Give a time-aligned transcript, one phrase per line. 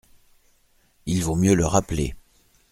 [1.05, 2.15] Il vaut mieux le rappeler.